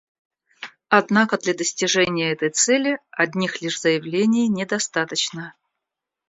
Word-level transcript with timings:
Однако 0.89 1.37
для 1.37 1.53
достижения 1.53 2.31
этой 2.31 2.49
цели 2.49 2.97
одних 3.11 3.61
лишь 3.61 3.79
заявлений 3.79 4.47
недостаточно. 4.49 5.53